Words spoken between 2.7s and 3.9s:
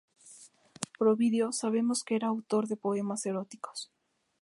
poemas eróticos.